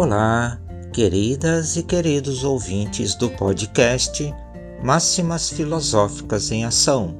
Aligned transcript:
Olá, 0.00 0.60
queridas 0.92 1.76
e 1.76 1.82
queridos 1.82 2.44
ouvintes 2.44 3.16
do 3.16 3.28
podcast 3.30 4.32
Máximas 4.80 5.50
Filosóficas 5.50 6.52
em 6.52 6.64
Ação, 6.64 7.16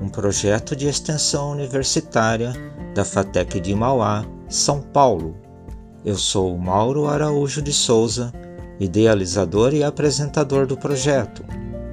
um 0.00 0.08
projeto 0.08 0.74
de 0.74 0.88
extensão 0.88 1.50
universitária 1.50 2.54
da 2.94 3.04
FATEC 3.04 3.60
de 3.60 3.74
Mauá, 3.74 4.24
São 4.48 4.80
Paulo. 4.80 5.36
Eu 6.06 6.16
sou 6.16 6.56
Mauro 6.56 7.06
Araújo 7.06 7.60
de 7.60 7.74
Souza, 7.74 8.32
idealizador 8.80 9.74
e 9.74 9.84
apresentador 9.84 10.66
do 10.66 10.78
projeto, 10.78 11.44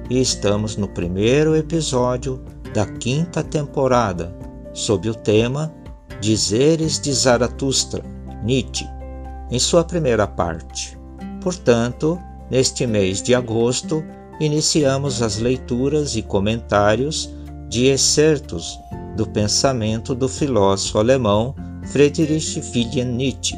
e 0.08 0.18
estamos 0.22 0.74
no 0.74 0.88
primeiro 0.88 1.54
episódio 1.54 2.42
da 2.72 2.86
quinta 2.86 3.44
temporada, 3.44 4.34
sob 4.72 5.10
o 5.10 5.14
tema 5.14 5.70
Dizeres 6.18 6.98
de 6.98 7.12
Zaratustra, 7.12 8.02
Nietzsche, 8.42 8.93
em 9.54 9.58
sua 9.60 9.84
primeira 9.84 10.26
parte. 10.26 10.98
Portanto, 11.40 12.18
neste 12.50 12.88
mês 12.88 13.22
de 13.22 13.36
agosto, 13.36 14.02
iniciamos 14.40 15.22
as 15.22 15.38
leituras 15.38 16.16
e 16.16 16.22
comentários 16.22 17.32
de 17.68 17.86
excertos 17.86 18.76
do 19.16 19.24
pensamento 19.24 20.12
do 20.12 20.28
filósofo 20.28 20.98
alemão 20.98 21.54
Friedrich 21.84 22.60
Wilhelm 22.74 23.14
Nietzsche, 23.14 23.56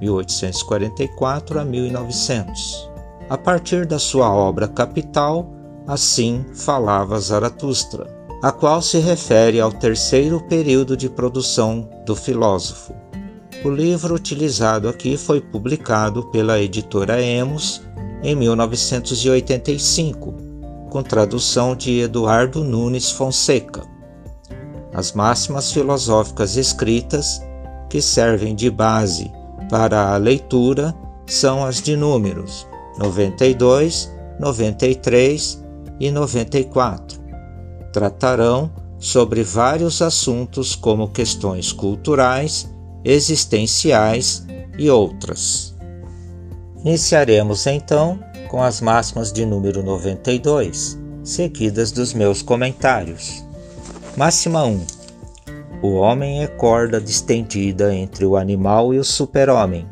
1844 0.00 1.60
a 1.60 1.64
1900. 1.66 2.90
A 3.28 3.36
partir 3.36 3.84
da 3.84 3.98
sua 3.98 4.34
obra 4.34 4.66
capital, 4.66 5.52
Assim 5.86 6.46
Falava 6.54 7.20
Zaratustra, 7.20 8.06
a 8.42 8.50
qual 8.50 8.80
se 8.80 9.00
refere 9.00 9.60
ao 9.60 9.70
terceiro 9.70 10.40
período 10.48 10.96
de 10.96 11.10
produção 11.10 11.86
do 12.06 12.16
filósofo. 12.16 13.05
O 13.64 13.70
livro 13.70 14.14
utilizado 14.14 14.88
aqui 14.88 15.16
foi 15.16 15.40
publicado 15.40 16.24
pela 16.30 16.60
editora 16.60 17.22
Emos 17.22 17.82
em 18.22 18.34
1985, 18.34 20.34
com 20.90 21.02
tradução 21.02 21.74
de 21.74 22.00
Eduardo 22.00 22.62
Nunes 22.62 23.10
Fonseca. 23.10 23.82
As 24.92 25.12
máximas 25.12 25.72
filosóficas 25.72 26.56
escritas, 26.56 27.42
que 27.90 28.00
servem 28.00 28.54
de 28.54 28.70
base 28.70 29.30
para 29.68 30.14
a 30.14 30.16
leitura, 30.16 30.94
são 31.26 31.64
as 31.64 31.82
de 31.82 31.96
números 31.96 32.66
92, 32.98 34.10
93 34.38 35.64
e 35.98 36.10
94 36.10 37.26
tratarão 37.96 38.70
sobre 38.98 39.42
vários 39.42 40.02
assuntos 40.02 40.76
como 40.76 41.08
questões 41.08 41.72
culturais, 41.72 42.70
existenciais 43.04 44.46
e 44.78 44.90
outras. 44.90 45.74
Iniciaremos 46.84 47.66
então 47.66 48.18
com 48.48 48.62
as 48.62 48.80
máximas 48.80 49.32
de 49.32 49.44
número 49.44 49.82
92, 49.82 50.98
seguidas 51.24 51.90
dos 51.90 52.14
meus 52.14 52.42
comentários. 52.42 53.44
Máxima 54.16 54.64
1. 54.64 54.86
O 55.82 55.94
homem 55.94 56.42
é 56.42 56.46
corda 56.46 57.00
distendida 57.00 57.94
entre 57.94 58.24
o 58.24 58.36
animal 58.36 58.94
e 58.94 58.98
o 58.98 59.04
super-homem. 59.04 59.86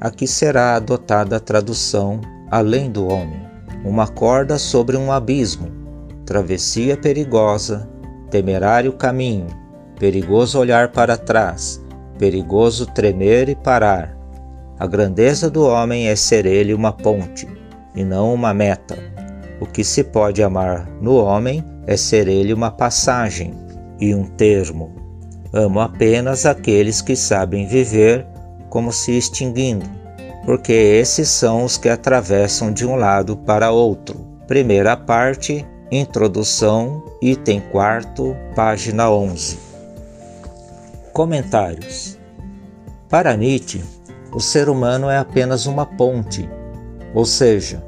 Aqui 0.00 0.26
será 0.26 0.76
adotada 0.76 1.36
a 1.36 1.40
tradução 1.40 2.20
além 2.50 2.90
do 2.90 3.06
homem, 3.06 3.40
uma 3.82 4.06
corda 4.06 4.58
sobre 4.58 4.96
um 4.96 5.10
abismo, 5.10 5.72
travessia 6.26 6.96
perigosa, 6.96 7.88
temerário 8.30 8.92
caminho, 8.92 9.46
perigoso 9.98 10.58
olhar 10.58 10.92
para 10.92 11.16
trás, 11.16 11.81
perigoso 12.22 12.86
tremer 12.86 13.48
e 13.48 13.56
parar. 13.56 14.16
A 14.78 14.86
grandeza 14.86 15.50
do 15.50 15.66
homem 15.66 16.06
é 16.06 16.14
ser 16.14 16.46
ele 16.46 16.72
uma 16.72 16.92
ponte, 16.92 17.48
e 17.96 18.04
não 18.04 18.32
uma 18.32 18.54
meta. 18.54 18.96
O 19.60 19.66
que 19.66 19.82
se 19.82 20.04
pode 20.04 20.40
amar 20.40 20.88
no 21.00 21.16
homem 21.16 21.64
é 21.84 21.96
ser 21.96 22.28
ele 22.28 22.54
uma 22.54 22.70
passagem 22.70 23.52
e 23.98 24.14
um 24.14 24.22
termo. 24.22 24.94
Amo 25.52 25.80
apenas 25.80 26.46
aqueles 26.46 27.02
que 27.02 27.16
sabem 27.16 27.66
viver 27.66 28.24
como 28.70 28.92
se 28.92 29.18
extinguindo, 29.18 29.84
porque 30.46 30.72
esses 30.72 31.28
são 31.28 31.64
os 31.64 31.76
que 31.76 31.88
atravessam 31.88 32.72
de 32.72 32.86
um 32.86 32.94
lado 32.94 33.36
para 33.36 33.72
outro. 33.72 34.24
Primeira 34.46 34.96
parte, 34.96 35.66
Introdução, 35.90 37.02
item 37.20 37.60
4, 37.72 38.36
página 38.54 39.10
11. 39.10 39.71
Comentários: 41.12 42.18
Para 43.08 43.36
Nietzsche, 43.36 43.84
o 44.32 44.40
ser 44.40 44.68
humano 44.68 45.10
é 45.10 45.18
apenas 45.18 45.66
uma 45.66 45.84
ponte, 45.84 46.48
ou 47.14 47.26
seja, 47.26 47.84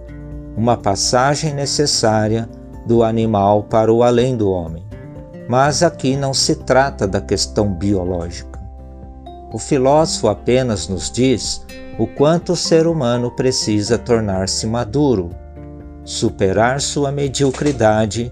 uma 0.57 0.77
passagem 0.77 1.55
necessária 1.55 2.49
do 2.87 3.03
animal 3.03 3.63
para 3.65 3.93
o 3.93 4.03
além 4.03 4.37
do 4.37 4.51
homem. 4.51 4.85
Mas 5.49 5.83
aqui 5.83 6.17
não 6.17 6.35
se 6.35 6.57
trata 6.57 7.07
da 7.07 7.21
questão 7.21 7.73
biológica. 7.73 8.61
O 9.53 9.59
filósofo 9.59 10.29
apenas 10.29 10.89
nos 10.89 11.11
diz 11.11 11.65
o 11.99 12.07
quanto 12.07 12.53
o 12.53 12.57
ser 12.57 12.87
humano 12.87 13.31
precisa 13.31 13.97
tornar-se 13.97 14.67
maduro 14.67 15.31
superar 16.05 16.81
sua 16.81 17.11
mediocridade 17.11 18.31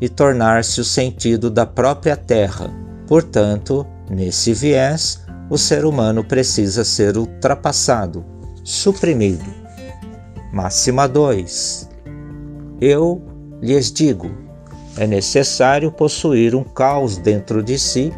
e 0.00 0.08
tornar-se 0.08 0.80
o 0.80 0.84
sentido 0.84 1.48
da 1.48 1.64
própria 1.64 2.16
terra. 2.16 2.70
Portanto, 3.06 3.86
nesse 4.10 4.52
viés, 4.52 5.24
o 5.48 5.56
ser 5.56 5.84
humano 5.84 6.24
precisa 6.24 6.84
ser 6.84 7.16
ultrapassado, 7.16 8.24
suprimido. 8.64 9.44
Máxima 10.52 11.06
2. 11.06 11.88
Eu 12.80 13.22
lhes 13.60 13.92
digo: 13.92 14.30
é 14.96 15.06
necessário 15.06 15.92
possuir 15.92 16.54
um 16.54 16.64
caos 16.64 17.16
dentro 17.16 17.62
de 17.62 17.78
si 17.78 18.12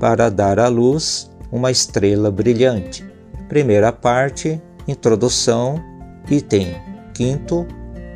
para 0.00 0.30
dar 0.30 0.58
à 0.58 0.68
luz 0.68 1.30
uma 1.50 1.70
estrela 1.70 2.30
brilhante. 2.30 3.04
Primeira 3.48 3.92
parte, 3.92 4.60
introdução, 4.88 5.82
item 6.30 6.74
quinto, 7.12 7.66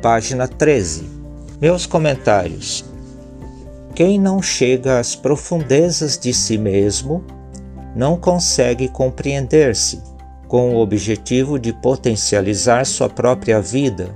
página 0.01 0.47
13. 0.47 1.07
Meus 1.61 1.85
comentários. 1.85 2.83
Quem 3.97 4.19
não 4.19 4.43
chega 4.43 4.99
às 4.99 5.15
profundezas 5.15 6.19
de 6.19 6.31
si 6.31 6.55
mesmo 6.55 7.25
não 7.95 8.15
consegue 8.15 8.87
compreender-se 8.87 10.03
com 10.47 10.75
o 10.75 10.77
objetivo 10.77 11.57
de 11.57 11.73
potencializar 11.73 12.85
sua 12.85 13.09
própria 13.09 13.59
vida, 13.59 14.15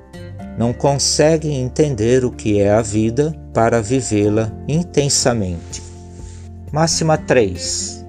não 0.55 0.71
consegue 0.71 1.49
entender 1.51 2.23
o 2.23 2.29
que 2.29 2.61
é 2.61 2.69
a 2.69 2.83
vida 2.83 3.35
para 3.55 3.81
vivê-la 3.81 4.51
intensamente. 4.67 5.81
Máxima 6.71 7.17
3. 7.17 8.05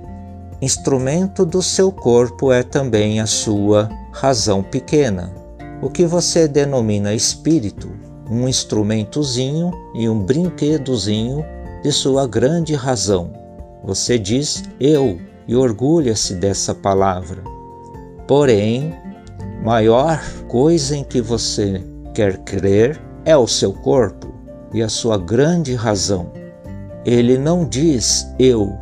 Instrumento 0.61 1.47
do 1.47 1.63
seu 1.63 1.91
corpo 1.91 2.53
é 2.53 2.63
também 2.63 3.19
a 3.19 3.25
sua 3.25 3.89
razão 4.13 4.63
pequena 4.63 5.33
o 5.81 5.89
que 5.89 6.05
você 6.05 6.47
denomina 6.47 7.15
espírito, 7.15 7.91
um 8.31 8.47
instrumentozinho 8.47 9.71
e 9.95 10.07
um 10.07 10.21
brinquedozinho 10.21 11.43
de 11.83 11.93
sua 11.93 12.27
grande 12.27 12.75
razão. 12.75 13.33
Você 13.85 14.19
diz 14.19 14.65
eu 14.79 15.19
e 15.47 15.57
orgulha-se 15.57 16.35
dessa 16.35 16.75
palavra. 16.75 17.43
Porém, 18.27 18.95
maior 19.63 20.21
coisa 20.49 20.97
em 20.97 21.05
que 21.05 21.21
você 21.21 21.83
quer 22.15 22.39
crer 22.39 23.01
é 23.25 23.37
o 23.37 23.47
seu 23.47 23.73
corpo 23.73 24.33
e 24.73 24.83
a 24.83 24.89
sua 24.89 25.19
grande 25.19 25.75
razão. 25.75 26.31
Ele 27.05 27.37
não 27.37 27.65
diz 27.65 28.27
eu, 28.39 28.73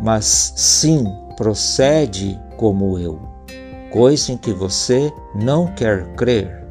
mas 0.00 0.52
sim 0.54 1.04
procede 1.36 2.38
como 2.56 2.98
eu 2.98 3.30
coisa 3.90 4.32
em 4.32 4.36
que 4.36 4.52
você 4.52 5.12
não 5.34 5.66
quer 5.66 6.06
crer. 6.14 6.64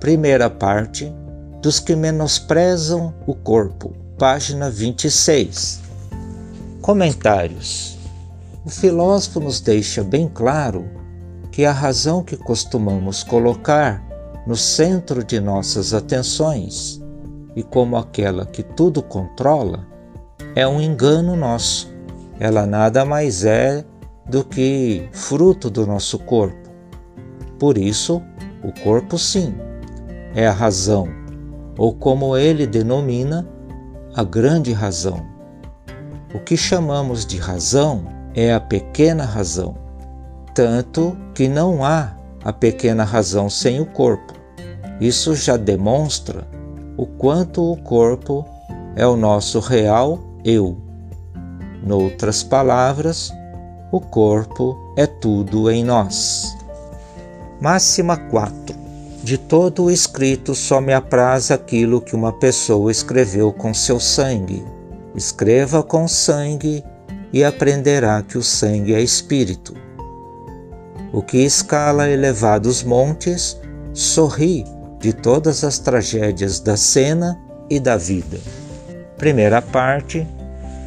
Primeira 0.00 0.48
parte 0.48 1.12
dos 1.60 1.78
que 1.78 1.94
menosprezam 1.94 3.12
o 3.26 3.34
corpo, 3.34 3.92
página 4.22 4.70
26. 4.70 5.82
Comentários. 6.80 7.98
O 8.64 8.70
filósofo 8.70 9.40
nos 9.40 9.60
deixa 9.60 10.04
bem 10.04 10.30
claro 10.32 10.88
que 11.50 11.64
a 11.64 11.72
razão 11.72 12.22
que 12.22 12.36
costumamos 12.36 13.24
colocar 13.24 14.00
no 14.46 14.54
centro 14.54 15.24
de 15.24 15.40
nossas 15.40 15.92
atenções 15.92 17.02
e 17.56 17.64
como 17.64 17.96
aquela 17.96 18.46
que 18.46 18.62
tudo 18.62 19.02
controla 19.02 19.84
é 20.54 20.68
um 20.68 20.80
engano 20.80 21.34
nosso. 21.34 21.92
Ela 22.38 22.64
nada 22.64 23.04
mais 23.04 23.44
é 23.44 23.84
do 24.30 24.44
que 24.44 25.08
fruto 25.10 25.68
do 25.68 25.84
nosso 25.84 26.16
corpo. 26.20 26.70
Por 27.58 27.76
isso, 27.76 28.22
o 28.62 28.70
corpo, 28.84 29.18
sim, 29.18 29.52
é 30.32 30.46
a 30.46 30.52
razão, 30.52 31.08
ou 31.76 31.92
como 31.92 32.36
ele 32.36 32.68
denomina, 32.68 33.51
a 34.14 34.22
grande 34.22 34.72
razão. 34.72 35.24
O 36.34 36.38
que 36.38 36.56
chamamos 36.56 37.24
de 37.24 37.38
razão 37.38 38.04
é 38.34 38.52
a 38.52 38.60
pequena 38.60 39.24
razão, 39.24 39.74
tanto 40.54 41.16
que 41.34 41.48
não 41.48 41.84
há 41.84 42.14
a 42.44 42.52
pequena 42.52 43.04
razão 43.04 43.48
sem 43.48 43.80
o 43.80 43.86
corpo. 43.86 44.34
Isso 45.00 45.34
já 45.34 45.56
demonstra 45.56 46.46
o 46.96 47.06
quanto 47.06 47.72
o 47.72 47.76
corpo 47.76 48.44
é 48.96 49.06
o 49.06 49.16
nosso 49.16 49.60
real 49.60 50.18
eu. 50.44 50.76
Noutras 51.82 52.42
palavras, 52.42 53.32
o 53.90 54.00
corpo 54.00 54.76
é 54.96 55.06
tudo 55.06 55.70
em 55.70 55.82
nós. 55.82 56.54
Máxima 57.60 58.16
4. 58.16 58.81
De 59.22 59.38
todo 59.38 59.84
o 59.84 59.90
escrito 59.90 60.52
só 60.52 60.80
me 60.80 60.92
apraz 60.92 61.52
aquilo 61.52 62.00
que 62.00 62.16
uma 62.16 62.32
pessoa 62.32 62.90
escreveu 62.90 63.52
com 63.52 63.72
seu 63.72 64.00
sangue. 64.00 64.64
Escreva 65.14 65.80
com 65.80 66.08
sangue 66.08 66.84
e 67.32 67.44
aprenderá 67.44 68.20
que 68.22 68.36
o 68.36 68.42
sangue 68.42 68.94
é 68.94 69.00
espírito. 69.00 69.74
O 71.12 71.22
que 71.22 71.38
escala 71.38 72.08
elevados 72.08 72.82
montes 72.82 73.60
sorri 73.92 74.64
de 74.98 75.12
todas 75.12 75.62
as 75.62 75.78
tragédias 75.78 76.58
da 76.58 76.76
cena 76.76 77.38
e 77.70 77.78
da 77.78 77.96
vida. 77.96 78.38
Primeira 79.18 79.62
parte: 79.62 80.26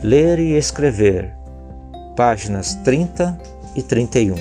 Ler 0.03 0.39
e 0.39 0.57
escrever. 0.57 1.33
Páginas 2.17 2.75
30 2.83 3.39
e 3.75 3.81
31. 3.81 4.35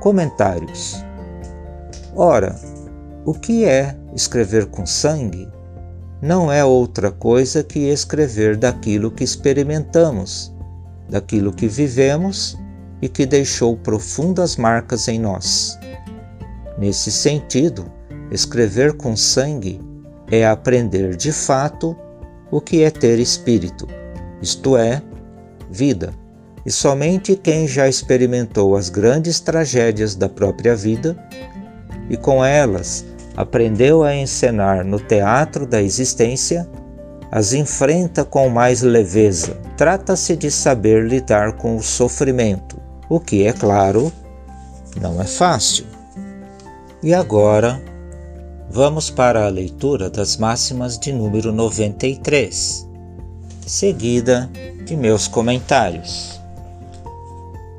Comentários. 0.00 1.03
Ora, 2.16 2.54
o 3.24 3.34
que 3.34 3.64
é 3.64 3.96
escrever 4.14 4.66
com 4.66 4.86
sangue? 4.86 5.48
Não 6.22 6.50
é 6.50 6.64
outra 6.64 7.10
coisa 7.10 7.62
que 7.62 7.90
escrever 7.90 8.56
daquilo 8.56 9.10
que 9.10 9.24
experimentamos 9.24 10.54
daquilo 11.08 11.52
que 11.52 11.66
vivemos 11.66 12.58
e 13.02 13.08
que 13.08 13.26
deixou 13.26 13.76
profundas 13.76 14.56
marcas 14.56 15.08
em 15.08 15.18
nós. 15.18 15.78
Nesse 16.78 17.12
sentido, 17.12 17.84
escrever 18.30 18.94
com 18.94 19.16
sangue 19.16 19.80
é 20.30 20.46
aprender 20.46 21.16
de 21.16 21.32
fato 21.32 21.96
o 22.50 22.60
que 22.60 22.82
é 22.82 22.90
ter 22.90 23.18
espírito, 23.18 23.86
isto 24.40 24.76
é, 24.76 25.02
vida. 25.70 26.12
E 26.64 26.70
somente 26.70 27.36
quem 27.36 27.68
já 27.68 27.88
experimentou 27.88 28.74
as 28.74 28.88
grandes 28.88 29.38
tragédias 29.38 30.14
da 30.14 30.28
própria 30.28 30.74
vida 30.74 31.16
e 32.08 32.16
com 32.16 32.44
elas 32.44 33.04
aprendeu 33.36 34.02
a 34.02 34.14
encenar 34.14 34.84
no 34.84 35.00
teatro 35.00 35.66
da 35.66 35.82
existência 35.82 36.68
as 37.30 37.52
enfrenta 37.52 38.24
com 38.24 38.48
mais 38.48 38.82
leveza. 38.82 39.58
Trata-se 39.76 40.36
de 40.36 40.50
saber 40.50 41.04
lidar 41.04 41.54
com 41.54 41.76
o 41.76 41.82
sofrimento, 41.82 42.80
o 43.08 43.18
que, 43.18 43.44
é 43.44 43.52
claro, 43.52 44.12
não 45.00 45.20
é 45.20 45.24
fácil. 45.24 45.84
E 47.02 47.12
agora, 47.12 47.82
vamos 48.70 49.10
para 49.10 49.46
a 49.46 49.48
leitura 49.48 50.08
das 50.08 50.36
máximas 50.36 50.96
de 50.96 51.12
número 51.12 51.52
93, 51.52 52.88
seguida 53.66 54.48
de 54.84 54.96
meus 54.96 55.26
comentários. 55.26 56.40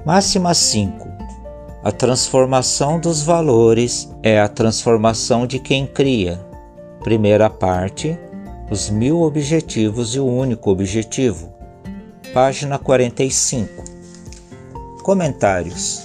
Máxima 0.06 0.54
5. 0.54 1.15
A 1.86 1.92
transformação 1.92 3.00
dos 3.00 3.22
valores 3.22 4.10
é 4.24 4.40
a 4.40 4.48
transformação 4.48 5.46
de 5.46 5.60
quem 5.60 5.86
cria. 5.86 6.44
Primeira 7.04 7.48
parte, 7.48 8.18
os 8.72 8.90
Mil 8.90 9.22
Objetivos 9.22 10.16
e 10.16 10.20
o 10.20 10.26
Único 10.26 10.72
Objetivo, 10.72 11.54
página 12.34 12.80
45. 12.80 13.84
Comentários. 15.04 16.02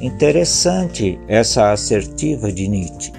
Interessante 0.00 1.20
essa 1.28 1.70
assertiva 1.70 2.50
de 2.50 2.66
Nietzsche, 2.66 3.12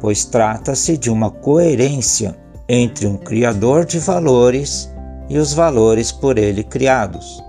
pois 0.00 0.24
trata-se 0.24 0.96
de 0.96 1.10
uma 1.10 1.28
coerência 1.28 2.36
entre 2.68 3.08
um 3.08 3.16
criador 3.16 3.84
de 3.84 3.98
valores 3.98 4.88
e 5.28 5.36
os 5.38 5.52
valores 5.52 6.12
por 6.12 6.38
ele 6.38 6.62
criados. 6.62 7.42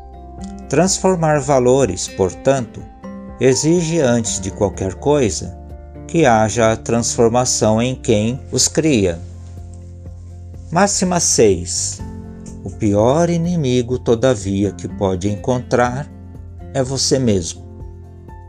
Transformar 0.68 1.42
valores, 1.42 2.08
portanto, 2.08 2.92
exige 3.40 4.00
antes 4.00 4.40
de 4.40 4.52
qualquer 4.52 4.96
coisa 4.96 5.58
que 6.08 6.26
haja 6.26 6.72
a 6.72 6.78
transformação 6.78 7.82
em 7.82 7.96
quem 7.96 8.40
os 8.52 8.68
cria. 8.68 9.20
Máxima 10.72 11.20
6. 11.20 12.02
O 12.64 12.70
pior 12.70 13.30
inimigo, 13.30 14.00
todavia, 14.00 14.72
que 14.72 14.88
pode 14.88 15.30
encontrar 15.30 16.10
é 16.74 16.82
você 16.82 17.20
mesmo. 17.20 17.64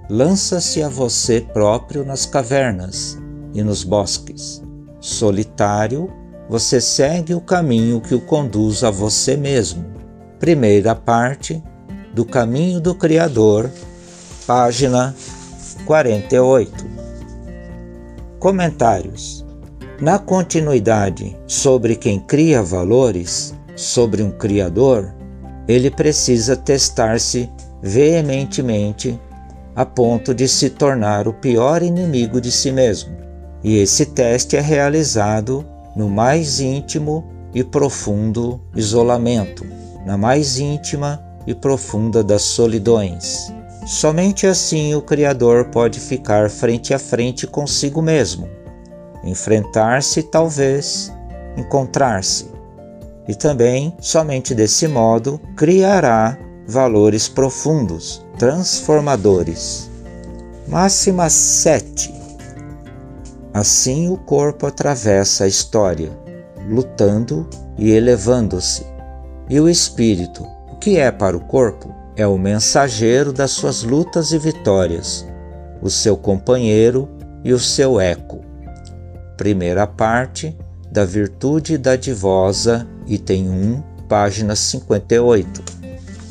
Lança-se 0.08 0.82
a 0.82 0.88
você 0.88 1.40
próprio 1.40 2.04
nas 2.04 2.26
cavernas 2.26 3.19
e 3.54 3.62
nos 3.62 3.82
bosques. 3.82 4.62
Solitário, 5.00 6.10
você 6.48 6.81
segue 6.81 7.34
o 7.34 7.40
caminho 7.40 8.00
que 8.00 8.14
o 8.14 8.20
conduz 8.20 8.84
a 8.84 8.90
você 8.90 9.36
mesmo. 9.36 9.84
Primeira 10.38 10.94
parte 10.94 11.62
do 12.14 12.25
Caminho 12.25 12.81
do 12.81 12.94
Criador, 12.94 13.70
página 14.46 15.14
48. 15.87 16.87
Comentários. 18.38 19.44
Na 20.00 20.19
continuidade 20.19 21.37
sobre 21.46 21.96
quem 21.96 22.19
cria 22.19 22.62
valores, 22.62 23.55
sobre 23.76 24.23
um 24.23 24.31
criador, 24.31 25.14
ele 25.67 25.91
precisa 25.91 26.56
testar-se 26.56 27.49
veementemente 27.82 29.19
a 29.75 29.85
ponto 29.85 30.35
de 30.35 30.46
se 30.46 30.70
tornar 30.70 31.26
o 31.26 31.32
pior 31.32 31.82
inimigo 31.82 32.41
de 32.41 32.50
si 32.50 32.70
mesmo. 32.70 33.17
E 33.62 33.79
esse 33.79 34.06
teste 34.06 34.56
é 34.56 34.61
realizado 34.61 35.64
no 35.96 36.08
mais 36.08 36.61
íntimo 36.61 37.25
e 37.55 37.64
profundo 37.64 38.61
isolamento, 38.75 39.64
na 40.05 40.19
mais 40.19 40.58
íntima 40.58 41.23
e 41.46 41.55
profunda 41.55 42.23
das 42.23 42.43
solidões. 42.43 43.52
Somente 43.86 44.46
assim 44.46 44.94
o 44.94 45.02
Criador 45.02 45.66
pode 45.66 46.00
ficar 46.00 46.50
frente 46.50 46.94
a 46.94 46.98
frente 46.98 47.46
consigo 47.46 48.00
mesmo 48.00 48.48
enfrentar-se, 49.25 50.22
talvez 50.22 51.12
encontrar-se. 51.56 52.52
E 53.26 53.34
também, 53.34 53.96
somente 54.00 54.54
desse 54.54 54.86
modo, 54.86 55.40
criará 55.56 56.38
valores 56.69 57.26
profundos, 57.26 58.25
transformadores. 58.38 59.90
Máxima 60.69 61.31
7. 61.31 62.12
Assim 63.53 64.08
o 64.08 64.17
corpo 64.17 64.67
atravessa 64.67 65.44
a 65.44 65.48
história, 65.48 66.10
lutando 66.69 67.48
e 67.79 67.91
elevando-se. 67.93 68.84
E 69.48 69.60
o 69.60 69.69
espírito, 69.69 70.46
o 70.70 70.76
que 70.76 70.98
é 70.98 71.10
para 71.10 71.36
o 71.36 71.41
corpo? 71.41 71.94
É 72.16 72.24
o 72.24 72.38
mensageiro 72.38 73.32
das 73.32 73.50
suas 73.50 73.82
lutas 73.82 74.30
e 74.30 74.38
vitórias, 74.38 75.26
o 75.82 75.90
seu 75.90 76.16
companheiro 76.16 77.08
e 77.42 77.52
o 77.52 77.58
seu 77.58 77.98
eco. 78.00 78.40
Primeira 79.36 79.84
parte 79.84 80.56
da 80.92 81.04
Virtude 81.04 81.76
Dadivosa, 81.76 82.86
item 83.04 83.50
1, 83.50 83.82
página 84.08 84.54
58. 84.54 85.60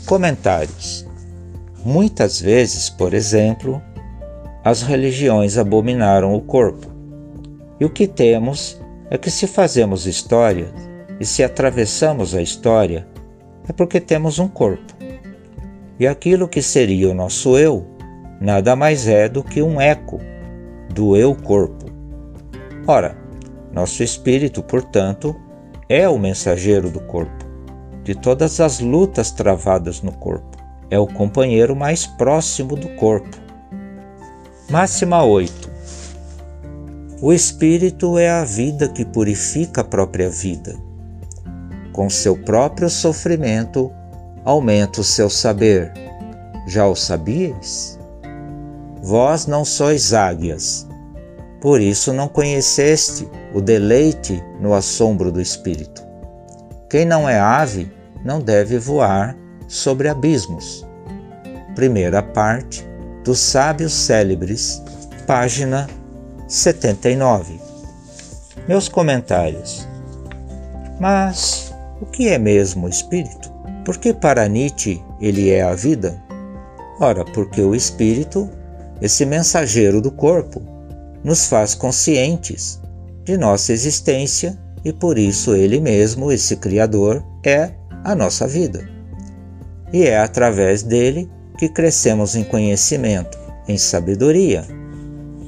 Comentários. 0.06 1.06
Muitas 1.84 2.40
vezes, 2.40 2.90
por 2.90 3.14
exemplo, 3.14 3.82
as 4.64 4.84
religiões 4.84 5.58
abominaram 5.58 6.34
o 6.34 6.40
corpo. 6.40 6.88
E 7.78 7.84
o 7.84 7.90
que 7.90 8.08
temos 8.08 8.80
é 9.10 9.18
que 9.18 9.30
se 9.30 9.48
fazemos 9.48 10.08
história 10.08 10.74
e 11.20 11.26
se 11.26 11.44
atravessamos 11.44 12.34
a 12.34 12.42
história, 12.42 13.06
é 13.68 13.74
porque 13.74 14.00
temos 14.00 14.40
um 14.40 14.48
corpo. 14.48 14.94
E 16.04 16.08
aquilo 16.08 16.50
que 16.50 16.62
seria 16.62 17.10
o 17.10 17.14
nosso 17.14 17.58
eu 17.58 17.88
nada 18.42 18.76
mais 18.76 19.08
é 19.08 19.30
do 19.30 19.42
que 19.42 19.62
um 19.62 19.80
eco 19.80 20.20
do 20.94 21.16
eu 21.16 21.34
corpo. 21.34 21.86
Ora, 22.86 23.16
nosso 23.72 24.04
espírito, 24.04 24.62
portanto, 24.62 25.34
é 25.88 26.10
o 26.10 26.20
mensageiro 26.20 26.90
do 26.90 27.00
corpo, 27.00 27.46
de 28.04 28.16
todas 28.16 28.60
as 28.60 28.82
lutas 28.82 29.32
travadas 29.32 30.02
no 30.02 30.12
corpo. 30.12 30.58
É 30.92 31.00
o 31.00 31.08
companheiro 31.08 31.74
mais 31.74 32.06
próximo 32.06 32.76
do 32.76 32.90
corpo. 32.96 33.38
Máxima 34.70 35.24
8. 35.24 35.72
O 37.22 37.32
espírito 37.32 38.18
é 38.18 38.30
a 38.30 38.44
vida 38.44 38.90
que 38.90 39.06
purifica 39.06 39.80
a 39.80 39.86
própria 39.86 40.30
vida. 40.30 40.76
Com 41.94 42.10
seu 42.10 42.36
próprio 42.36 42.90
sofrimento, 42.90 43.90
aumenta 44.46 45.02
o 45.02 45.04
seu 45.04 45.30
saber. 45.30 45.92
Já 46.68 46.88
o 46.88 46.96
sabias? 46.96 48.00
Vós 49.02 49.46
não 49.46 49.66
sois 49.66 50.14
águias, 50.14 50.88
por 51.60 51.82
isso 51.82 52.14
não 52.14 52.28
conheceste 52.28 53.28
o 53.54 53.62
deleite 53.62 54.44
no 54.60 54.74
assombro 54.74 55.32
do 55.32 55.42
Espírito. 55.42 56.04
Quem 56.90 57.06
não 57.06 57.28
é 57.28 57.40
ave 57.40 57.92
não 58.24 58.40
deve 58.40 58.78
voar 58.78 59.36
sobre 59.68 60.08
abismos. 60.08 60.86
Primeira 61.76 62.22
parte 62.22 62.86
dos 63.24 63.40
Sábios 63.40 63.94
Célebres, 63.94 64.82
página 65.26 65.88
79. 66.48 67.60
Meus 68.68 68.88
comentários. 68.88 69.88
Mas 71.00 71.74
o 72.00 72.06
que 72.06 72.30
é 72.30 72.38
mesmo 72.38 72.88
o 72.88 72.90
espírito? 72.90 73.53
Porque 73.86 74.14
para 74.14 74.48
Nietzsche 74.48 75.02
ele 75.20 75.50
é 75.50 75.62
a 75.62 75.76
vida? 75.76 76.22
Ora, 77.00 77.26
porque 77.26 77.62
o 77.62 77.76
espírito, 77.76 78.50
esse 79.02 79.26
mensageiro 79.26 80.02
do 80.02 80.12
corpo, 80.12 80.62
nos 81.24 81.48
faz 81.48 81.74
conscientes 81.74 82.80
de 83.24 83.38
nossa 83.38 83.74
existência 83.74 84.58
e 84.86 84.92
por 84.92 85.18
isso 85.18 85.56
ele 85.56 85.80
mesmo, 85.80 86.32
esse 86.32 86.58
Criador, 86.58 87.24
é 87.46 87.72
a 88.04 88.14
nossa 88.14 88.48
vida. 88.48 88.88
E 89.92 90.04
é 90.04 90.18
através 90.18 90.84
dele 90.84 91.30
que 91.58 91.70
crescemos 91.70 92.36
em 92.36 92.44
conhecimento, 92.44 93.38
em 93.68 93.78
sabedoria. 93.78 94.66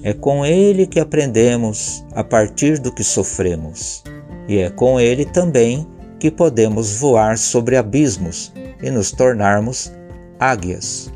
É 0.04 0.14
com 0.14 0.46
ele 0.46 0.86
que 0.86 1.00
aprendemos 1.00 2.06
a 2.14 2.24
partir 2.24 2.80
do 2.80 2.94
que 2.94 3.04
sofremos. 3.04 4.04
E 4.48 4.60
é 4.60 4.70
com 4.70 5.00
ele 5.00 5.26
também 5.26 5.86
que 6.20 6.32
podemos 6.32 7.00
voar 7.00 7.38
sobre 7.38 7.78
abismos 7.78 8.52
e 8.82 8.90
nos 8.90 9.12
tornarmos 9.12 9.92
águias. 10.40 11.12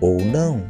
Ou 0.00 0.24
não, 0.24 0.62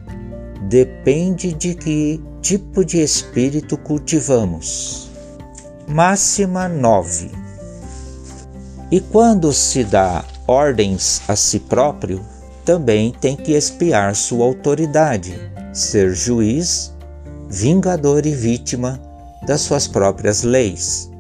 depende 0.69 1.53
de 1.53 1.75
que 1.75 2.23
tipo 2.41 2.85
de 2.85 3.01
espírito 3.03 3.77
cultivamos. 3.79 5.11
Máxima 5.87 6.69
9. 6.69 7.31
E 8.91 9.01
quando 9.01 9.53
se 9.53 9.85
dá 9.85 10.25
ordens 10.47 11.23
a 11.29 11.37
si 11.37 11.61
próprio, 11.61 12.21
também 12.65 13.13
tem 13.13 13.37
que 13.37 13.53
espiar 13.53 14.15
sua 14.15 14.45
autoridade, 14.45 15.35
ser 15.73 16.15
juiz, 16.15 16.93
vingador 17.49 18.27
e 18.27 18.35
vítima 18.35 19.01
das 19.47 19.63
suas 19.63 19.87
próprias 19.87 20.43
leis. 20.43 21.12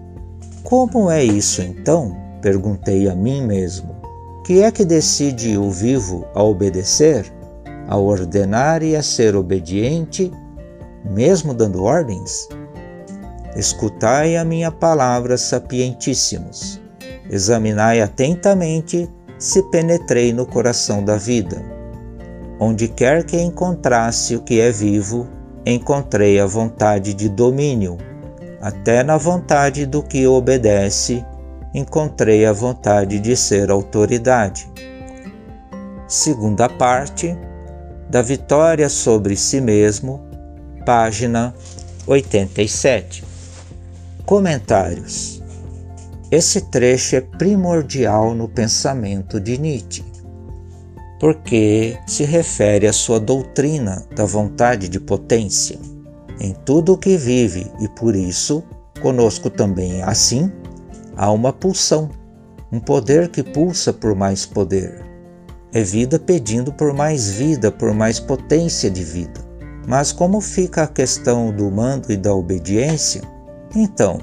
Como 0.64 1.10
é 1.10 1.24
isso 1.24 1.60
então? 1.60 2.16
Perguntei 2.40 3.08
a 3.08 3.14
mim 3.14 3.44
mesmo. 3.44 3.96
Que 4.44 4.62
é 4.62 4.70
que 4.70 4.84
decide 4.84 5.58
o 5.58 5.70
vivo 5.70 6.24
a 6.34 6.42
obedecer, 6.42 7.32
a 7.88 7.96
ordenar 7.96 8.82
e 8.82 8.94
a 8.94 9.02
ser 9.02 9.34
obediente, 9.34 10.30
mesmo 11.04 11.52
dando 11.52 11.82
ordens? 11.82 12.48
Escutai 13.56 14.36
a 14.36 14.44
minha 14.44 14.70
palavra, 14.70 15.36
sapientíssimos. 15.36 16.80
Examinai 17.28 18.00
atentamente 18.00 19.08
se 19.38 19.62
penetrei 19.64 20.32
no 20.32 20.46
coração 20.46 21.04
da 21.04 21.16
vida. 21.16 21.60
Onde 22.58 22.86
quer 22.86 23.24
que 23.24 23.40
encontrasse 23.40 24.36
o 24.36 24.42
que 24.42 24.60
é 24.60 24.70
vivo, 24.70 25.26
encontrei 25.66 26.38
a 26.38 26.46
vontade 26.46 27.12
de 27.14 27.28
domínio 27.28 27.98
até 28.62 29.02
na 29.02 29.16
vontade 29.16 29.84
do 29.84 30.04
que 30.04 30.24
obedece, 30.24 31.26
encontrei 31.74 32.46
a 32.46 32.52
vontade 32.52 33.18
de 33.18 33.36
ser 33.36 33.72
autoridade. 33.72 34.70
Segunda 36.06 36.68
parte 36.68 37.36
da 38.08 38.22
Vitória 38.22 38.88
sobre 38.88 39.36
si 39.36 39.60
mesmo, 39.60 40.24
página 40.86 41.52
87. 42.06 43.24
Comentários. 44.24 45.42
Esse 46.30 46.60
trecho 46.60 47.16
é 47.16 47.20
primordial 47.20 48.32
no 48.32 48.48
pensamento 48.48 49.40
de 49.40 49.58
Nietzsche, 49.58 50.04
porque 51.18 51.98
se 52.06 52.22
refere 52.22 52.86
à 52.86 52.92
sua 52.92 53.18
doutrina 53.18 54.06
da 54.14 54.24
vontade 54.24 54.88
de 54.88 55.00
potência 55.00 55.91
em 56.42 56.52
tudo 56.52 56.94
o 56.94 56.98
que 56.98 57.16
vive 57.16 57.70
e 57.80 57.88
por 57.88 58.16
isso 58.16 58.64
conosco 59.00 59.48
também 59.48 60.02
assim 60.02 60.50
há 61.16 61.30
uma 61.30 61.52
pulsão, 61.52 62.10
um 62.72 62.80
poder 62.80 63.28
que 63.28 63.42
pulsa 63.44 63.92
por 63.92 64.14
mais 64.14 64.44
poder. 64.44 65.04
É 65.72 65.82
vida 65.82 66.18
pedindo 66.18 66.72
por 66.72 66.92
mais 66.92 67.30
vida, 67.30 67.70
por 67.70 67.94
mais 67.94 68.18
potência 68.18 68.90
de 68.90 69.04
vida. 69.04 69.40
Mas 69.86 70.12
como 70.12 70.40
fica 70.40 70.82
a 70.82 70.86
questão 70.86 71.54
do 71.54 71.70
mando 71.70 72.12
e 72.12 72.16
da 72.16 72.34
obediência? 72.34 73.22
Então, 73.74 74.18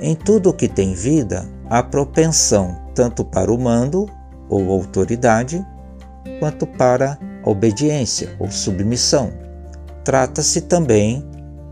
em 0.00 0.14
tudo 0.14 0.52
que 0.52 0.68
tem 0.68 0.94
vida, 0.94 1.48
há 1.70 1.82
propensão 1.82 2.76
tanto 2.94 3.24
para 3.24 3.52
o 3.52 3.58
mando 3.58 4.06
ou 4.48 4.72
autoridade, 4.72 5.64
quanto 6.40 6.66
para 6.66 7.18
a 7.44 7.50
obediência 7.50 8.34
ou 8.38 8.50
submissão. 8.50 9.30
Trata-se 10.04 10.62
também 10.62 11.24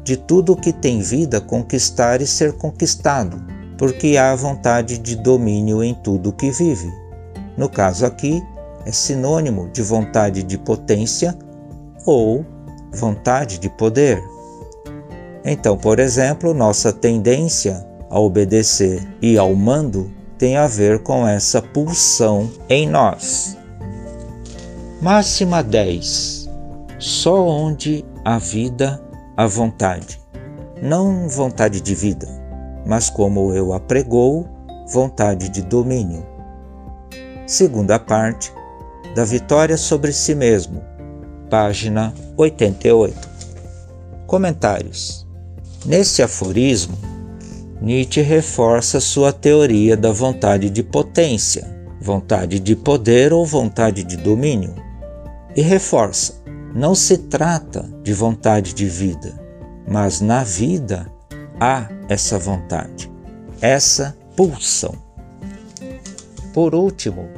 de 0.05 0.17
tudo 0.19 0.53
o 0.53 0.57
que 0.57 0.73
tem 0.73 1.01
vida 1.01 1.41
conquistar 1.41 2.21
e 2.21 2.27
ser 2.27 2.53
conquistado, 2.53 3.43
porque 3.79 4.17
há 4.19 4.37
vontade 4.37 4.99
de 4.99 5.17
domínio 5.17 5.83
em 5.83 5.95
tudo 5.95 6.29
o 6.29 6.33
que 6.33 6.51
vive. 6.51 6.93
No 7.57 7.69
caso 7.69 8.05
aqui, 8.05 8.43
é 8.85 8.93
sinônimo 8.93 9.71
de 9.73 9.83
vontade 9.83 10.43
de 10.43 10.59
potência 10.59 11.37
ou 12.05 12.45
vontade 12.93 13.59
de 13.59 13.71
poder. 13.71 14.23
Então, 15.45 15.77
por 15.77 15.99
exemplo, 15.99 16.53
nossa 16.53 16.93
tendência 16.93 17.85
a 18.11 18.21
obedecer 18.21 19.03
e 19.21 19.39
ao 19.39 19.55
mando 19.55 20.11
tem 20.39 20.57
a 20.57 20.67
ver 20.67 21.03
com 21.03 21.27
essa 21.27 21.63
pulsão 21.63 22.51
em 22.69 22.89
nós. 22.89 23.57
Máxima 25.01 25.63
10. 25.63 26.49
Só 26.99 27.47
onde 27.47 28.05
a 28.25 28.39
vida 28.39 29.04
a 29.37 29.49
vontade, 29.49 30.21
não 30.81 31.29
vontade 31.29 31.81
de 31.81 31.93
vida, 31.93 32.29
mas 32.87 33.11
como 33.11 33.53
eu 33.53 33.73
apregou, 33.73 34.49
vontade 34.93 35.49
de 35.49 35.61
domínio. 35.63 36.25
Segunda 37.45 37.99
parte 37.99 38.53
da 39.13 39.25
Vitória 39.25 39.77
sobre 39.77 40.13
si 40.13 40.37
mesmo, 40.37 40.81
página 41.51 42.15
88. 42.37 43.29
Comentários. 44.25 45.27
Nesse 45.85 46.23
aforismo, 46.23 46.97
Nietzsche 47.83 48.23
reforça 48.23 49.01
sua 49.01 49.33
teoria 49.33 49.97
da 49.97 50.13
vontade 50.13 50.71
de 50.71 50.83
potência, 50.85 51.67
vontade 52.01 52.61
de 52.61 52.77
poder 52.77 53.33
ou 53.33 53.45
vontade 53.45 54.05
de 54.05 54.17
domínio, 54.17 54.75
e 55.57 55.61
reforça 55.61 56.44
não 56.75 56.93
se 56.93 57.17
trata 57.17 57.89
de 58.03 58.13
vontade 58.13 58.75
de 58.75 58.87
vida, 58.87 59.41
mas 59.87 60.21
na 60.21 60.43
vida 60.43 61.07
há 61.61 61.89
essa 62.09 62.37
vontade, 62.37 63.09
essa 63.61 64.17
pulsão. 64.37 64.95
Por 66.53 66.75
último, 66.75 67.29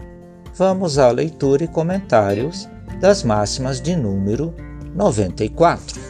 vamos 0.55 0.97
à 0.97 1.11
leitura 1.11 1.65
e 1.65 1.69
comentários 1.69 2.67
das 2.99 3.23
máximas 3.23 3.79
de 3.79 3.95
número 3.95 4.55
94. 4.95 6.01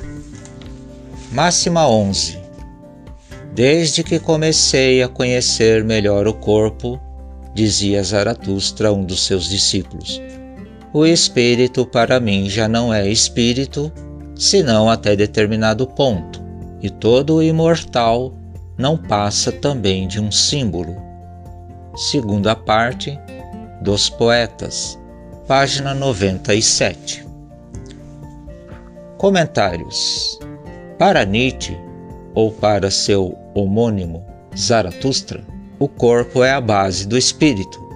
Máxima 1.32 1.88
11. 1.88 2.38
Desde 3.52 4.04
que 4.04 4.20
comecei 4.20 5.02
a 5.02 5.08
conhecer 5.08 5.82
melhor 5.82 6.28
o 6.28 6.34
corpo, 6.34 7.00
dizia 7.54 8.02
Zaratustra, 8.04 8.92
um 8.92 9.04
dos 9.04 9.26
seus 9.26 9.48
discípulos, 9.48 10.20
o 10.96 11.04
espírito 11.04 11.84
para 11.84 12.18
mim 12.18 12.48
já 12.48 12.66
não 12.66 12.92
é 12.92 13.06
espírito, 13.06 13.92
senão 14.34 14.88
até 14.88 15.14
determinado 15.14 15.86
ponto, 15.86 16.42
e 16.80 16.88
todo 16.88 17.34
o 17.34 17.42
imortal 17.42 18.32
não 18.78 18.96
passa 18.96 19.52
também 19.52 20.08
de 20.08 20.18
um 20.18 20.32
símbolo. 20.32 20.96
Segunda 21.94 22.56
parte 22.56 23.20
dos 23.82 24.08
Poetas, 24.08 24.98
página 25.46 25.92
97. 25.92 27.26
Comentários. 29.18 30.40
Para 30.98 31.26
Nietzsche, 31.26 31.76
ou 32.34 32.50
para 32.50 32.90
seu 32.90 33.36
homônimo 33.54 34.24
Zaratustra, 34.56 35.44
o 35.78 35.88
corpo 35.88 36.42
é 36.42 36.52
a 36.52 36.60
base 36.60 37.06
do 37.06 37.18
espírito. 37.18 37.86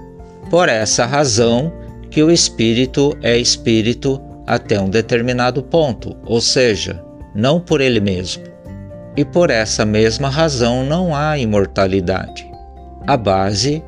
Por 0.50 0.68
essa 0.68 1.06
razão, 1.06 1.79
que 2.10 2.22
o 2.22 2.30
espírito 2.30 3.16
é 3.22 3.36
espírito 3.38 4.20
até 4.46 4.80
um 4.80 4.90
determinado 4.90 5.62
ponto, 5.62 6.16
ou 6.24 6.40
seja, 6.40 7.02
não 7.34 7.60
por 7.60 7.80
ele 7.80 8.00
mesmo. 8.00 8.42
E 9.16 9.24
por 9.24 9.50
essa 9.50 9.84
mesma 9.84 10.28
razão 10.28 10.84
não 10.84 11.14
há 11.14 11.38
imortalidade. 11.38 12.50
A 13.06 13.16
base 13.16 13.82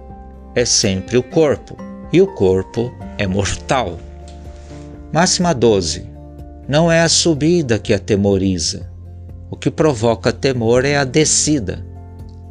é 0.55 0.65
sempre 0.65 1.17
o 1.17 1.23
corpo, 1.23 1.77
e 2.13 2.21
o 2.21 2.27
corpo 2.27 2.93
é 3.19 3.27
mortal. 3.27 3.99
Máxima 5.13 5.53
12. 5.53 6.07
Não 6.69 6.91
é 6.91 7.01
a 7.01 7.09
subida 7.09 7.79
que 7.79 7.93
atemoriza. 7.93 8.91
O 9.51 9.57
que 9.57 9.71
provoca 9.71 10.33
temor 10.33 10.85
é 10.85 10.97
a 10.97 11.05
descida. 11.05 11.85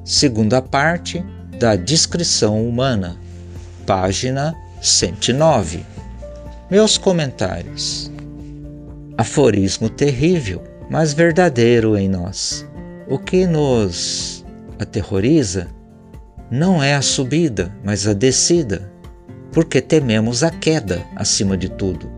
Segunda 0.03 0.61
parte 0.61 1.23
da 1.57 1.75
descrição 1.75 2.67
humana. 2.67 3.17
Página 3.85 4.55
109. 4.81 5.85
Meus 6.69 6.97
comentários. 6.97 8.11
Aforismo 9.15 9.88
terrível, 9.89 10.63
mas 10.89 11.13
verdadeiro 11.13 11.95
em 11.95 12.09
nós. 12.09 12.67
O 13.07 13.19
que 13.19 13.45
nos 13.45 14.43
aterroriza 14.79 15.67
não 16.50 16.81
é 16.81 16.95
a 16.95 17.01
subida, 17.01 17.71
mas 17.83 18.07
a 18.07 18.13
descida, 18.13 18.91
porque 19.51 19.79
tememos 19.81 20.43
a 20.43 20.50
queda 20.50 21.05
acima 21.15 21.55
de 21.55 21.69
tudo. 21.69 22.09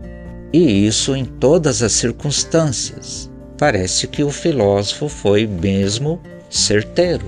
E 0.50 0.86
isso 0.86 1.14
em 1.14 1.24
todas 1.26 1.82
as 1.82 1.92
circunstâncias. 1.92 3.30
Parece 3.58 4.06
que 4.06 4.24
o 4.24 4.30
filósofo 4.30 5.08
foi 5.08 5.46
mesmo 5.46 6.18
certeiro. 6.48 7.26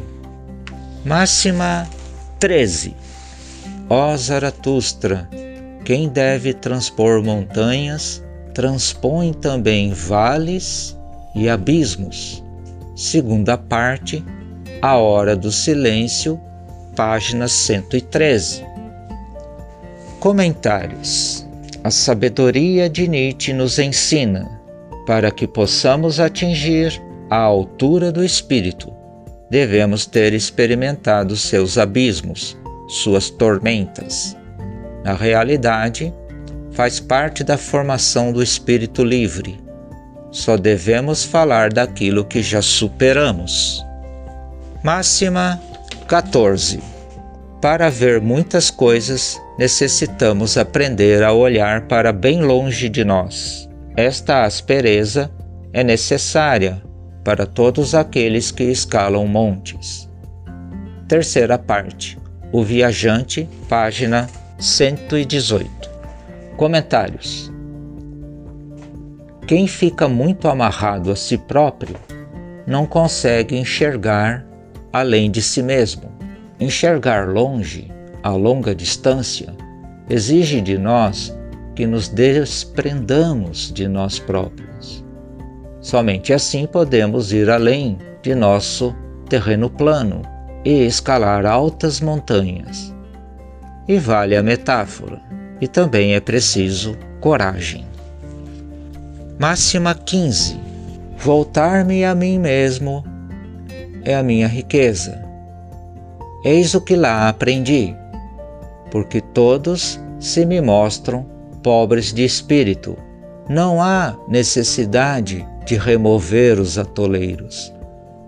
Máxima 1.04 1.86
13. 2.38 2.96
Ó 3.88 4.16
Zaratustra, 4.16 5.28
quem 5.84 6.08
deve 6.08 6.52
transpor 6.52 7.22
montanhas, 7.22 8.20
transpõe 8.52 9.32
também 9.32 9.92
vales 9.92 10.98
e 11.36 11.48
abismos. 11.48 12.42
Segunda 12.96 13.56
parte, 13.56 14.24
A 14.82 14.96
Hora 14.96 15.36
do 15.36 15.52
Silêncio, 15.52 16.40
página 16.96 17.46
113. 17.46 18.64
Comentários. 20.18 21.46
A 21.84 21.90
sabedoria 21.90 22.90
de 22.90 23.06
Nietzsche 23.06 23.52
nos 23.52 23.78
ensina, 23.78 24.50
para 25.06 25.30
que 25.30 25.46
possamos 25.46 26.18
atingir 26.18 27.00
a 27.30 27.36
altura 27.36 28.10
do 28.10 28.24
espírito, 28.24 28.92
devemos 29.48 30.06
ter 30.06 30.32
experimentado 30.32 31.36
seus 31.36 31.78
abismos, 31.78 32.58
suas 32.86 33.30
tormentas. 33.30 34.36
Na 35.04 35.14
realidade, 35.14 36.12
faz 36.72 37.00
parte 37.00 37.42
da 37.42 37.56
formação 37.56 38.32
do 38.32 38.42
espírito 38.42 39.04
livre. 39.04 39.58
Só 40.30 40.56
devemos 40.56 41.24
falar 41.24 41.72
daquilo 41.72 42.24
que 42.24 42.42
já 42.42 42.60
superamos. 42.60 43.84
Máxima 44.82 45.60
14. 46.06 46.80
Para 47.60 47.88
ver 47.88 48.20
muitas 48.20 48.70
coisas, 48.70 49.40
necessitamos 49.58 50.56
aprender 50.56 51.22
a 51.22 51.32
olhar 51.32 51.88
para 51.88 52.12
bem 52.12 52.42
longe 52.42 52.88
de 52.88 53.04
nós. 53.04 53.68
Esta 53.96 54.44
aspereza 54.44 55.30
é 55.72 55.82
necessária 55.82 56.82
para 57.24 57.46
todos 57.46 57.94
aqueles 57.94 58.50
que 58.50 58.64
escalam 58.64 59.26
montes. 59.26 60.08
Terceira 61.08 61.58
parte. 61.58 62.18
O 62.52 62.62
Viajante, 62.62 63.48
página 63.68 64.28
118. 64.56 65.68
Comentários. 66.56 67.52
Quem 69.48 69.66
fica 69.66 70.08
muito 70.08 70.46
amarrado 70.46 71.10
a 71.10 71.16
si 71.16 71.36
próprio 71.36 71.96
não 72.64 72.86
consegue 72.86 73.56
enxergar 73.56 74.46
além 74.92 75.28
de 75.28 75.42
si 75.42 75.60
mesmo. 75.60 76.04
Enxergar 76.60 77.28
longe, 77.28 77.92
a 78.22 78.30
longa 78.30 78.76
distância, 78.76 79.52
exige 80.08 80.60
de 80.60 80.78
nós 80.78 81.36
que 81.74 81.84
nos 81.84 82.08
desprendamos 82.08 83.72
de 83.72 83.88
nós 83.88 84.20
próprios. 84.20 85.04
Somente 85.80 86.32
assim 86.32 86.64
podemos 86.64 87.32
ir 87.32 87.50
além 87.50 87.98
de 88.22 88.36
nosso 88.36 88.94
terreno 89.28 89.68
plano 89.68 90.35
e 90.66 90.84
escalar 90.84 91.46
altas 91.46 92.00
montanhas. 92.00 92.92
E 93.86 94.00
vale 94.00 94.34
a 94.34 94.42
metáfora, 94.42 95.22
e 95.60 95.68
também 95.68 96.14
é 96.14 96.20
preciso 96.20 96.98
coragem. 97.20 97.86
Máxima 99.38 99.94
15. 99.94 100.58
Voltar-me 101.18 102.04
a 102.04 102.16
mim 102.16 102.40
mesmo 102.40 103.04
é 104.02 104.16
a 104.16 104.24
minha 104.24 104.48
riqueza. 104.48 105.24
Eis 106.44 106.74
o 106.74 106.80
que 106.80 106.96
lá 106.96 107.28
aprendi, 107.28 107.94
porque 108.90 109.20
todos 109.20 110.00
se 110.18 110.44
me 110.44 110.60
mostram 110.60 111.24
pobres 111.62 112.12
de 112.12 112.24
espírito. 112.24 112.98
Não 113.48 113.80
há 113.80 114.16
necessidade 114.26 115.46
de 115.64 115.76
remover 115.76 116.58
os 116.58 116.76
atoleiros. 116.76 117.72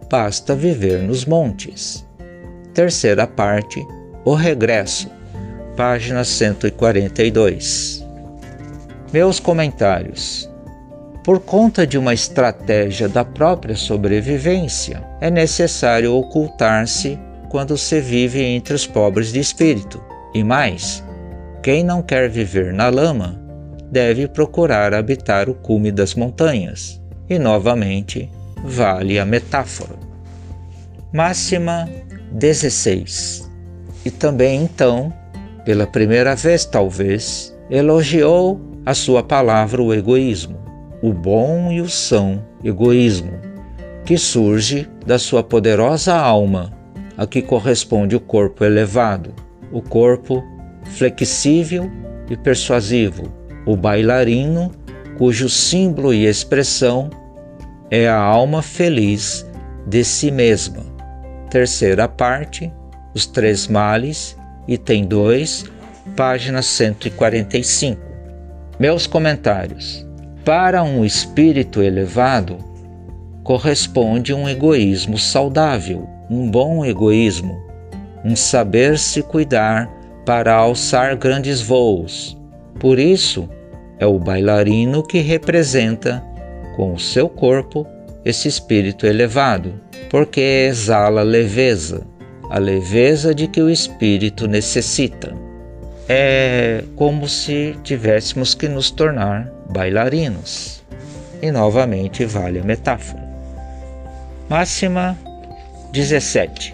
Basta 0.08 0.54
viver 0.54 1.02
nos 1.02 1.24
montes. 1.24 2.06
Terceira 2.78 3.26
parte, 3.26 3.84
O 4.24 4.34
Regresso, 4.34 5.10
página 5.76 6.22
142. 6.22 8.06
Meus 9.12 9.40
comentários. 9.40 10.48
Por 11.24 11.40
conta 11.40 11.84
de 11.84 11.98
uma 11.98 12.14
estratégia 12.14 13.08
da 13.08 13.24
própria 13.24 13.74
sobrevivência, 13.74 15.02
é 15.20 15.28
necessário 15.28 16.14
ocultar-se 16.14 17.18
quando 17.48 17.76
se 17.76 18.00
vive 18.00 18.44
entre 18.44 18.74
os 18.74 18.86
pobres 18.86 19.32
de 19.32 19.40
espírito. 19.40 20.00
E 20.32 20.44
mais, 20.44 21.02
quem 21.64 21.82
não 21.82 22.00
quer 22.00 22.30
viver 22.30 22.72
na 22.72 22.88
lama 22.88 23.42
deve 23.90 24.28
procurar 24.28 24.94
habitar 24.94 25.48
o 25.48 25.54
cume 25.54 25.90
das 25.90 26.14
montanhas. 26.14 27.02
E 27.28 27.40
novamente, 27.40 28.30
vale 28.62 29.18
a 29.18 29.24
metáfora. 29.24 29.96
Máxima 31.12 31.88
16. 32.32 33.50
E 34.04 34.10
também 34.10 34.62
então, 34.62 35.12
pela 35.64 35.86
primeira 35.86 36.34
vez 36.34 36.64
talvez, 36.64 37.56
elogiou 37.70 38.60
a 38.86 38.94
sua 38.94 39.22
palavra 39.22 39.82
o 39.82 39.92
egoísmo, 39.92 40.58
o 41.02 41.12
bom 41.12 41.70
e 41.70 41.80
o 41.80 41.88
são 41.88 42.42
egoísmo, 42.64 43.32
que 44.04 44.16
surge 44.16 44.88
da 45.06 45.18
sua 45.18 45.42
poderosa 45.42 46.14
alma, 46.14 46.72
a 47.16 47.26
que 47.26 47.42
corresponde 47.42 48.16
o 48.16 48.20
corpo 48.20 48.64
elevado, 48.64 49.34
o 49.70 49.82
corpo 49.82 50.42
flexível 50.84 51.90
e 52.30 52.36
persuasivo, 52.36 53.32
o 53.66 53.76
bailarino 53.76 54.72
cujo 55.18 55.48
símbolo 55.48 56.14
e 56.14 56.24
expressão 56.24 57.10
é 57.90 58.08
a 58.08 58.16
alma 58.16 58.62
feliz 58.62 59.44
de 59.86 60.04
si 60.04 60.30
mesma 60.30 60.87
terceira 61.48 62.06
parte, 62.06 62.72
Os 63.14 63.26
Três 63.26 63.66
Males, 63.66 64.36
item 64.66 65.06
2, 65.06 65.64
página 66.14 66.62
145. 66.62 68.00
Meus 68.78 69.06
comentários. 69.06 70.06
Para 70.44 70.82
um 70.82 71.04
espírito 71.04 71.82
elevado, 71.82 72.58
corresponde 73.42 74.32
um 74.32 74.48
egoísmo 74.48 75.18
saudável, 75.18 76.08
um 76.30 76.50
bom 76.50 76.84
egoísmo, 76.84 77.58
um 78.24 78.36
saber 78.36 78.98
se 78.98 79.22
cuidar 79.22 79.90
para 80.24 80.54
alçar 80.54 81.16
grandes 81.16 81.60
voos. 81.60 82.36
Por 82.78 82.98
isso, 82.98 83.48
é 83.98 84.06
o 84.06 84.18
bailarino 84.18 85.02
que 85.02 85.20
representa, 85.20 86.22
com 86.76 86.92
o 86.92 86.98
seu 86.98 87.28
corpo, 87.28 87.86
esse 88.28 88.48
espírito 88.48 89.06
elevado 89.06 89.80
porque 90.10 90.40
exala 90.68 91.22
leveza, 91.22 92.06
a 92.50 92.58
leveza 92.58 93.34
de 93.34 93.46
que 93.46 93.60
o 93.60 93.68
espírito 93.70 94.46
necessita. 94.46 95.34
É 96.08 96.82
como 96.96 97.28
se 97.28 97.76
tivéssemos 97.82 98.54
que 98.54 98.68
nos 98.68 98.90
tornar 98.90 99.52
bailarinos. 99.68 100.82
E 101.42 101.50
novamente 101.52 102.24
vale 102.24 102.58
a 102.58 102.64
metáfora. 102.64 103.28
Máxima 104.48 105.16
17. 105.92 106.72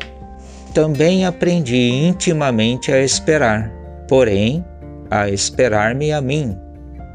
Também 0.73 1.25
aprendi 1.25 1.91
intimamente 1.91 2.93
a 2.93 3.01
esperar, 3.01 3.71
porém, 4.09 4.65
a 5.11 5.29
esperar-me 5.29 6.13
a 6.13 6.21
mim, 6.21 6.57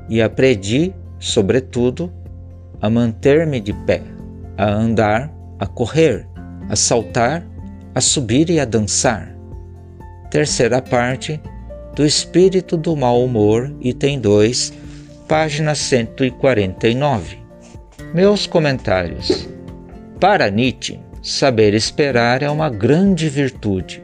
e 0.10 0.22
aprendi, 0.22 0.94
sobretudo, 1.20 2.12
a 2.82 2.90
manter-me 2.90 3.60
de 3.60 3.74
pé, 3.74 4.02
a 4.60 4.70
andar 4.70 5.34
a 5.58 5.66
correr, 5.66 6.28
a 6.70 6.76
saltar, 6.76 7.46
a 7.96 8.02
subir 8.02 8.50
e 8.50 8.60
a 8.60 8.66
dançar. 8.66 9.34
Terceira 10.30 10.82
parte 10.82 11.40
do 11.96 12.06
Espírito 12.06 12.76
do 12.76 12.94
Mau 12.94 13.24
Humor, 13.24 13.74
item 13.80 14.20
2, 14.20 14.74
página 15.30 15.74
149. 15.74 17.38
Meus 18.14 18.46
comentários. 18.46 19.48
Para 20.20 20.50
Nietzsche, 20.50 21.00
saber 21.24 21.74
esperar 21.74 22.44
é 22.44 22.50
uma 22.50 22.70
grande 22.70 23.30
virtude, 23.30 24.04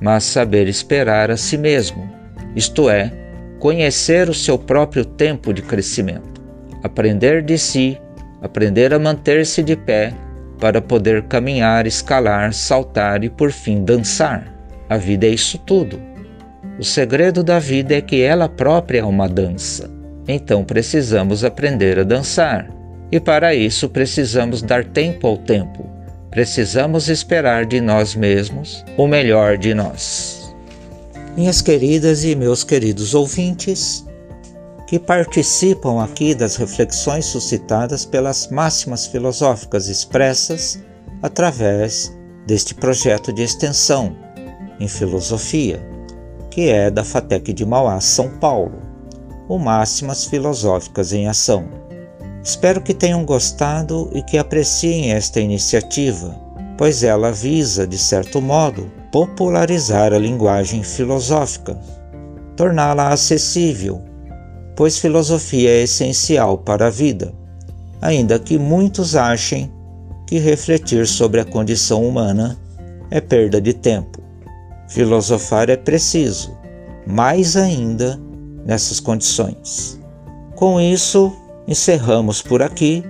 mas 0.00 0.24
saber 0.24 0.66
esperar 0.66 1.30
a 1.30 1.36
si 1.36 1.56
mesmo, 1.56 2.10
isto 2.56 2.90
é, 2.90 3.12
conhecer 3.60 4.28
o 4.28 4.34
seu 4.34 4.58
próprio 4.58 5.04
tempo 5.04 5.54
de 5.54 5.62
crescimento, 5.62 6.42
aprender 6.82 7.40
de 7.40 7.56
si, 7.56 8.00
aprender 8.42 8.92
a 8.92 8.98
manter-se 8.98 9.62
de 9.62 9.76
pé 9.76 10.12
para 10.58 10.82
poder 10.82 11.22
caminhar, 11.24 11.86
escalar, 11.86 12.52
saltar 12.52 13.24
e 13.24 13.30
por 13.30 13.50
fim 13.50 13.84
dançar. 13.84 14.52
A 14.88 14.96
vida 14.96 15.26
é 15.26 15.30
isso 15.30 15.58
tudo. 15.58 16.00
O 16.78 16.84
segredo 16.84 17.42
da 17.42 17.58
vida 17.58 17.94
é 17.94 18.00
que 18.00 18.20
ela 18.20 18.48
própria 18.48 19.00
é 19.00 19.04
uma 19.04 19.28
dança. 19.28 19.90
Então 20.26 20.64
precisamos 20.64 21.44
aprender 21.44 21.98
a 21.98 22.04
dançar. 22.04 22.70
E 23.10 23.20
para 23.20 23.54
isso 23.54 23.88
precisamos 23.88 24.62
dar 24.62 24.84
tempo 24.84 25.26
ao 25.26 25.36
tempo. 25.36 25.88
Precisamos 26.30 27.08
esperar 27.08 27.66
de 27.66 27.80
nós 27.80 28.14
mesmos 28.14 28.84
o 28.96 29.06
melhor 29.06 29.58
de 29.58 29.74
nós. 29.74 30.54
Minhas 31.36 31.60
queridas 31.60 32.24
e 32.24 32.34
meus 32.34 32.64
queridos 32.64 33.14
ouvintes, 33.14 34.06
que 34.92 34.98
participam 34.98 36.04
aqui 36.04 36.34
das 36.34 36.56
reflexões 36.56 37.24
suscitadas 37.24 38.04
pelas 38.04 38.48
máximas 38.48 39.06
filosóficas 39.06 39.88
expressas 39.88 40.78
através 41.22 42.14
deste 42.46 42.74
projeto 42.74 43.32
de 43.32 43.40
extensão 43.40 44.14
em 44.78 44.86
filosofia, 44.86 45.82
que 46.50 46.68
é 46.68 46.90
da 46.90 47.02
FATEC 47.02 47.54
de 47.54 47.64
Mauá, 47.64 47.98
São 48.02 48.28
Paulo, 48.38 48.82
o 49.48 49.58
Máximas 49.58 50.26
Filosóficas 50.26 51.14
em 51.14 51.26
Ação. 51.26 51.66
Espero 52.44 52.82
que 52.82 52.92
tenham 52.92 53.24
gostado 53.24 54.10
e 54.12 54.22
que 54.22 54.36
apreciem 54.36 55.12
esta 55.12 55.40
iniciativa, 55.40 56.38
pois 56.76 57.02
ela 57.02 57.32
visa, 57.32 57.86
de 57.86 57.96
certo 57.96 58.42
modo, 58.42 58.92
popularizar 59.10 60.12
a 60.12 60.18
linguagem 60.18 60.82
filosófica, 60.82 61.80
torná-la 62.54 63.08
acessível, 63.08 64.11
pois 64.76 64.98
filosofia 64.98 65.70
é 65.70 65.82
essencial 65.82 66.58
para 66.58 66.86
a 66.86 66.90
vida, 66.90 67.32
ainda 68.00 68.38
que 68.38 68.58
muitos 68.58 69.14
achem 69.14 69.72
que 70.26 70.38
refletir 70.38 71.06
sobre 71.06 71.40
a 71.40 71.44
condição 71.44 72.06
humana 72.06 72.58
é 73.10 73.20
perda 73.20 73.60
de 73.60 73.74
tempo. 73.74 74.22
Filosofar 74.88 75.68
é 75.68 75.76
preciso, 75.76 76.56
mais 77.06 77.56
ainda 77.56 78.18
nessas 78.64 79.00
condições. 79.00 80.00
Com 80.56 80.80
isso, 80.80 81.32
encerramos 81.66 82.40
por 82.40 82.62
aqui 82.62 83.04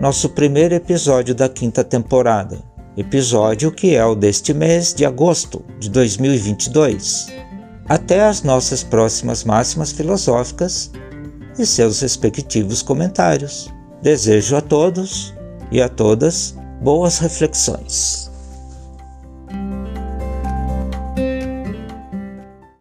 nosso 0.00 0.28
primeiro 0.28 0.74
episódio 0.74 1.34
da 1.34 1.48
quinta 1.48 1.82
temporada, 1.82 2.62
episódio 2.96 3.72
que 3.72 3.96
é 3.96 4.04
o 4.04 4.14
deste 4.14 4.54
mês 4.54 4.94
de 4.94 5.04
agosto 5.04 5.64
de 5.78 5.90
2022. 5.90 7.26
Até 7.88 8.22
as 8.24 8.42
nossas 8.42 8.84
próximas 8.84 9.42
máximas 9.42 9.90
filosóficas 9.90 10.92
e 11.58 11.66
seus 11.66 12.00
respectivos 12.00 12.82
comentários. 12.82 13.72
Desejo 14.02 14.56
a 14.56 14.60
todos 14.60 15.34
e 15.70 15.82
a 15.82 15.88
todas 15.88 16.56
boas 16.82 17.18
reflexões. 17.18 18.27